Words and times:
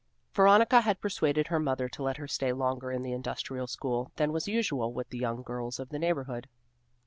Veronica 0.33 0.81
had 0.81 0.99
persuaded 0.99 1.45
her 1.45 1.59
mother 1.59 1.87
to 1.87 2.01
let 2.01 2.17
her 2.17 2.27
stay 2.27 2.51
longer 2.51 2.91
in 2.91 3.03
the 3.03 3.13
Industrial 3.13 3.67
School 3.67 4.11
than 4.15 4.31
was 4.33 4.47
usual 4.47 4.91
with 4.91 5.09
the 5.09 5.19
young 5.19 5.43
girls 5.43 5.79
of 5.79 5.89
the 5.89 5.99
neighborhood. 5.99 6.49